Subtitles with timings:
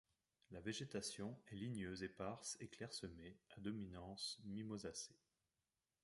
[0.49, 5.21] La végétation est ligneuse éparse et clairsemée à dominances mimosacées.